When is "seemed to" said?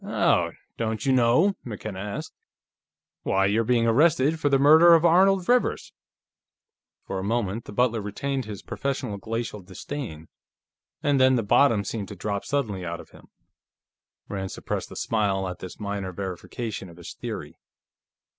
11.83-12.15